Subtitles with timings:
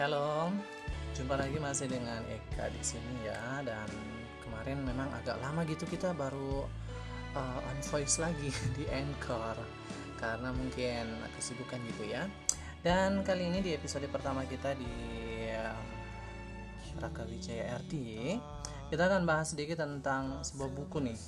[0.00, 0.48] Halo,
[1.12, 3.60] jumpa lagi masih dengan Eka di sini ya.
[3.60, 3.84] Dan
[4.40, 6.64] kemarin memang agak lama gitu kita baru
[7.36, 8.48] uh, on voice lagi
[8.80, 9.60] di Anchor
[10.16, 11.04] karena mungkin
[11.36, 12.24] kesibukan gitu ya.
[12.80, 14.88] Dan kali ini di episode pertama kita di
[15.52, 15.84] uh,
[16.96, 17.92] Raka Wijaya RD,
[18.88, 21.20] kita akan bahas sedikit tentang sebuah buku nih.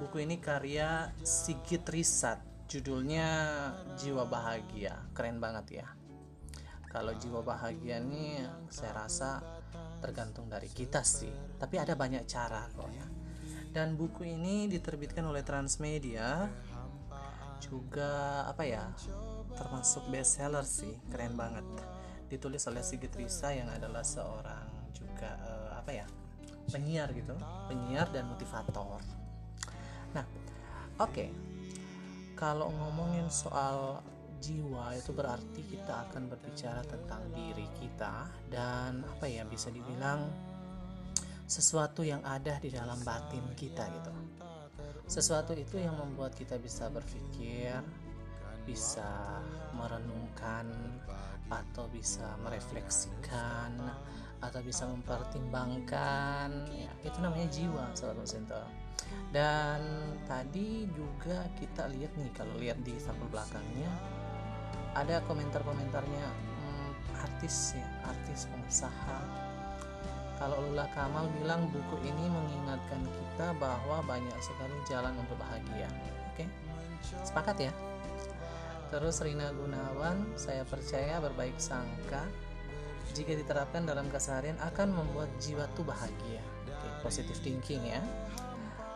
[0.00, 3.28] Buku ini karya Sigit Risat, judulnya
[4.00, 5.04] Jiwa Bahagia.
[5.12, 6.05] Keren banget ya
[6.96, 8.40] kalau jiwa bahagia ini
[8.72, 9.44] saya rasa
[10.00, 11.28] tergantung dari kita sih.
[11.60, 13.04] Tapi ada banyak cara kok ya.
[13.68, 16.48] Dan buku ini diterbitkan oleh Transmedia.
[17.60, 18.88] Juga apa ya
[19.60, 20.96] termasuk bestseller sih.
[21.12, 21.68] Keren banget.
[22.32, 26.08] Ditulis oleh Sigit Risa yang adalah seorang juga uh, apa ya
[26.72, 27.36] penyiar gitu.
[27.68, 29.04] Penyiar dan motivator.
[30.16, 30.24] Nah
[30.96, 31.12] oke.
[31.12, 31.28] Okay.
[32.36, 34.04] kalau ngomongin soal
[34.42, 40.26] jiwa itu berarti kita akan berbicara tentang diri kita dan apa ya bisa dibilang
[41.46, 44.12] sesuatu yang ada di dalam batin kita gitu.
[45.06, 47.78] Sesuatu itu yang membuat kita bisa berpikir,
[48.66, 49.38] bisa
[49.78, 50.66] merenungkan
[51.46, 53.78] atau bisa merefleksikan
[54.42, 58.60] atau bisa mempertimbangkan ya itu namanya jiwa sahabat Sinto
[59.34, 59.82] dan
[60.24, 63.90] tadi juga kita lihat nih kalau lihat di sampul belakangnya
[64.96, 66.90] ada komentar-komentarnya hmm,
[67.20, 69.18] artis ya artis pengusaha.
[70.36, 75.88] Kalau Lula Kamal bilang buku ini mengingatkan kita bahwa banyak sekali jalan untuk bahagia.
[76.32, 76.48] Oke
[77.24, 77.72] sepakat ya?
[78.88, 82.24] Terus Rina Gunawan saya percaya berbaik sangka
[83.12, 86.40] jika diterapkan dalam keseharian akan membuat jiwa tuh bahagia.
[86.68, 88.00] Oke positive thinking ya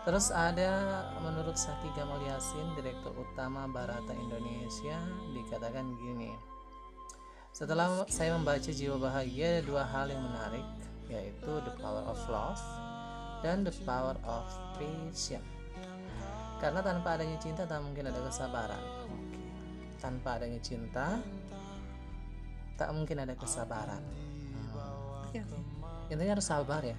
[0.00, 4.96] Terus ada menurut Saki Gamal Yasin, Direktur Utama Barata Indonesia,
[5.36, 6.32] dikatakan gini.
[7.52, 10.64] Setelah saya membaca Jiwa Bahagia ada dua hal yang menarik,
[11.12, 12.62] yaitu The Power of Love
[13.44, 14.48] dan The Power of
[14.80, 15.44] Patience.
[16.60, 18.84] Karena tanpa adanya cinta tak mungkin ada kesabaran.
[20.00, 21.20] Tanpa adanya cinta
[22.80, 24.00] tak mungkin ada kesabaran.
[25.28, 26.08] Hmm.
[26.08, 26.96] Intinya harus sabar ya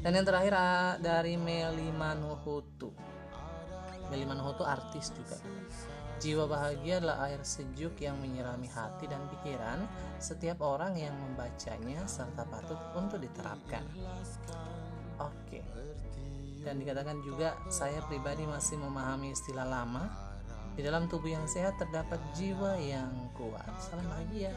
[0.00, 2.92] dan yang terakhir ah, dari Meli Manuhutu
[4.10, 5.38] Meli Manuhutu artis juga
[6.20, 9.88] Jiwa bahagia adalah air sejuk yang menyirami hati dan pikiran
[10.20, 13.80] setiap orang yang membacanya serta patut untuk diterapkan.
[15.16, 15.64] Oke.
[16.60, 20.12] Dan dikatakan juga saya pribadi masih memahami istilah lama.
[20.76, 23.72] Di dalam tubuh yang sehat terdapat jiwa yang kuat.
[23.80, 24.52] Salam bahagia.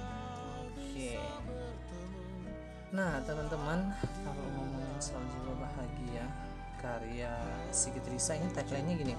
[0.68, 1.16] Oke.
[2.92, 3.88] Nah, teman-teman,
[4.20, 5.24] kalau ngomongin soal
[5.84, 6.26] jiwa bahagia,
[6.80, 7.34] karya
[7.72, 9.16] Sigit Risa ini tagline-nya gini.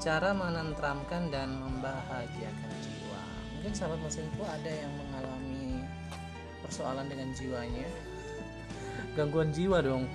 [0.00, 3.22] Cara menentramkan dan membahagiakan jiwa.
[3.58, 5.86] Mungkin sahabat mesin itu ada yang mengalami
[6.64, 7.86] persoalan dengan jiwanya.
[9.14, 10.08] Gangguan jiwa dong.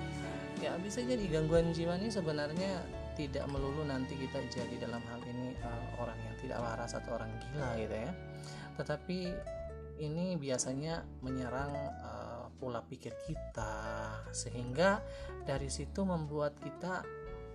[0.58, 2.82] Ya, bisa jadi gangguan jiwa ini sebenarnya
[3.14, 7.30] tidak melulu nanti kita jadi dalam hal ini uh, orang yang tidak waras atau orang
[7.38, 8.10] gila gitu ya.
[8.74, 9.18] Tetapi
[10.02, 12.17] ini biasanya menyerang uh,
[12.58, 13.74] pola pikir kita
[14.34, 15.00] sehingga
[15.46, 17.06] dari situ membuat kita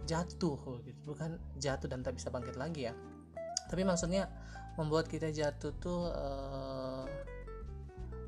[0.07, 0.99] jatuh gitu.
[1.13, 2.93] Bukan jatuh dan tak bisa bangkit lagi ya.
[3.67, 4.27] Tapi maksudnya
[4.79, 7.05] membuat kita jatuh tuh uh,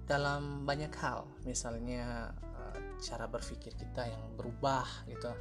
[0.05, 1.25] dalam banyak hal.
[1.43, 5.31] Misalnya uh, cara berpikir kita yang berubah gitu.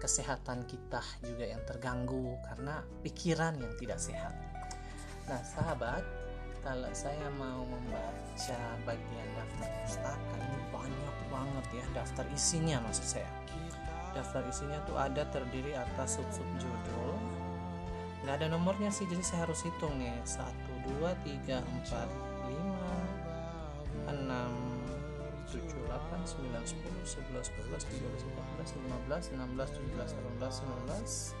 [0.00, 4.32] Kesehatan kita juga yang terganggu karena pikiran yang tidak sehat.
[5.28, 6.02] Nah sahabat
[6.60, 13.32] kalau saya mau membaca bagian daftar pustaka ini banyak banget ya daftar isinya maksud saya.
[14.12, 17.16] Daftar isinya tuh ada terdiri atas sub-sub judul.
[18.26, 20.12] Nggak ada nomornya sih jadi saya harus hitung nih.
[20.28, 20.44] 1
[21.00, 21.08] 2
[21.48, 21.96] 3 4 5
[24.10, 24.18] 6
[25.50, 28.28] 7 8 9 10 11 12 13
[28.60, 31.40] 14 15 16 17 18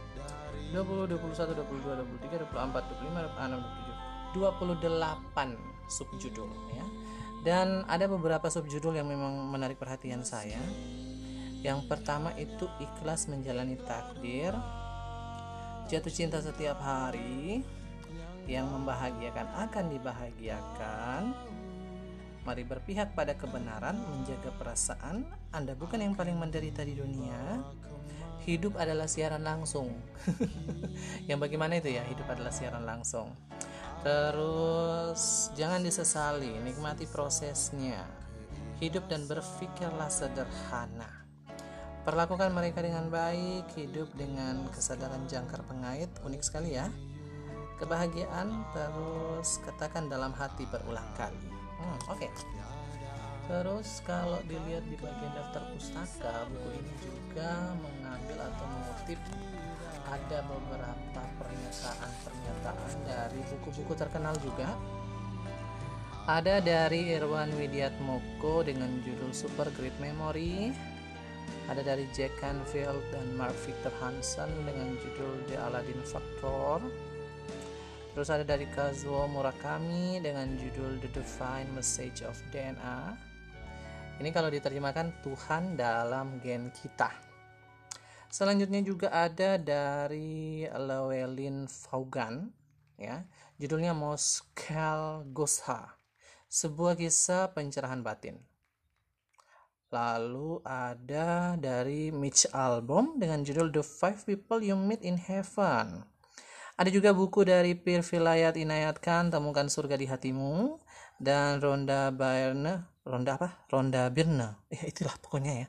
[0.70, 3.89] 20 21 22 23 24 25 26 27
[4.34, 6.86] 28 subjudul ya.
[7.40, 10.60] Dan ada beberapa subjudul yang memang menarik perhatian saya.
[11.60, 14.52] Yang pertama itu ikhlas menjalani takdir,
[15.88, 17.64] jatuh cinta setiap hari,
[18.48, 21.22] yang membahagiakan akan dibahagiakan.
[22.40, 25.28] Mari berpihak pada kebenaran, menjaga perasaan.
[25.52, 27.60] Anda bukan yang paling menderita di dunia.
[28.48, 29.92] Hidup adalah siaran langsung.
[31.28, 32.00] yang bagaimana itu ya?
[32.08, 33.36] Hidup adalah siaran langsung.
[34.00, 38.08] Terus jangan disesali, nikmati prosesnya.
[38.80, 41.20] Hidup dan berpikirlah sederhana.
[42.00, 46.88] Perlakukan mereka dengan baik, hidup dengan kesadaran jangkar pengait, unik sekali ya.
[47.76, 51.44] Kebahagiaan terus katakan dalam hati berulang kali.
[51.80, 52.24] Hmm, Oke.
[52.24, 52.69] Okay.
[53.50, 59.18] Terus kalau dilihat di bagian daftar pustaka, buku ini juga mengambil atau mengutip
[60.06, 64.70] ada beberapa pernyataan-pernyataan dari buku-buku terkenal juga.
[66.30, 70.70] Ada dari Irwan Widiatmoko dengan judul Super Great Memory.
[71.66, 76.86] Ada dari Jack Canfield dan Mark Victor Hansen dengan judul The Aladdin Factor.
[78.14, 83.29] Terus ada dari Kazuo Murakami dengan judul The Divine Message of DNA.
[84.20, 87.08] Ini kalau diterjemahkan Tuhan dalam gen kita.
[88.28, 92.52] Selanjutnya juga ada dari Llewellyn Vaughan
[93.00, 93.24] ya.
[93.56, 95.96] Judulnya Moscow Gosha.
[96.52, 98.36] Sebuah kisah pencerahan batin.
[99.88, 106.04] Lalu ada dari Mitch Albom dengan judul The Five People You Meet in Heaven.
[106.76, 110.76] Ada juga buku dari Pir Vilayat Inayat Khan, Temukan Surga di Hatimu.
[111.20, 113.68] Dan Ronda Byrne, Ronda apa?
[113.68, 114.64] Ronda Birne.
[114.72, 115.66] Ya itulah pokoknya ya.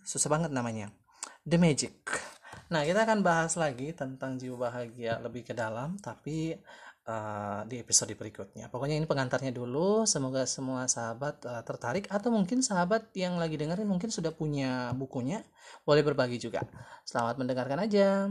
[0.00, 0.88] Susah banget namanya.
[1.44, 2.00] The Magic.
[2.72, 6.56] Nah, kita akan bahas lagi tentang jiwa bahagia lebih ke dalam, tapi
[7.08, 8.68] uh, di episode berikutnya.
[8.68, 10.04] Pokoknya ini pengantarnya dulu.
[10.04, 15.44] Semoga semua sahabat uh, tertarik atau mungkin sahabat yang lagi dengerin mungkin sudah punya bukunya,
[15.84, 16.64] boleh berbagi juga.
[17.04, 18.28] Selamat mendengarkan aja.